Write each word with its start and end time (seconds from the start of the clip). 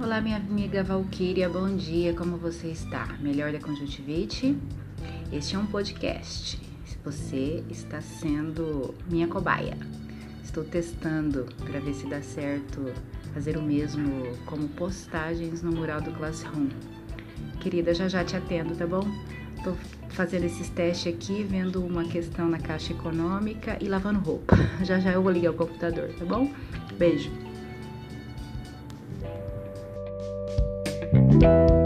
Olá, 0.00 0.20
minha 0.20 0.36
amiga 0.36 0.84
Valquíria, 0.84 1.48
bom 1.48 1.74
dia, 1.74 2.14
como 2.14 2.36
você 2.36 2.68
está? 2.68 3.16
Melhor 3.18 3.50
da 3.50 3.58
conjuntivite? 3.58 4.56
Este 5.32 5.56
é 5.56 5.58
um 5.58 5.66
podcast. 5.66 6.56
Você 7.04 7.64
está 7.68 8.00
sendo 8.00 8.94
minha 9.10 9.26
cobaia. 9.26 9.76
Estou 10.44 10.62
testando 10.62 11.48
para 11.66 11.80
ver 11.80 11.94
se 11.94 12.06
dá 12.06 12.22
certo 12.22 12.92
fazer 13.34 13.56
o 13.56 13.62
mesmo 13.62 14.36
como 14.46 14.68
postagens 14.68 15.62
no 15.62 15.72
mural 15.72 16.00
do 16.00 16.12
Classroom. 16.12 16.68
Querida, 17.58 17.92
já 17.92 18.06
já 18.06 18.24
te 18.24 18.36
atendo, 18.36 18.76
tá 18.76 18.86
bom? 18.86 19.02
Tô 19.64 19.74
fazendo 20.10 20.44
esses 20.44 20.68
testes 20.68 21.12
aqui, 21.12 21.42
vendo 21.42 21.84
uma 21.84 22.04
questão 22.04 22.48
na 22.48 22.60
caixa 22.60 22.92
econômica 22.92 23.76
e 23.80 23.88
lavando 23.88 24.20
roupa. 24.20 24.56
Já 24.84 25.00
já 25.00 25.10
eu 25.10 25.22
vou 25.24 25.32
ligar 25.32 25.50
o 25.50 25.54
computador, 25.54 26.08
tá 26.16 26.24
bom? 26.24 26.52
Beijo. 26.96 27.48
thank 31.40 31.70
you 31.70 31.77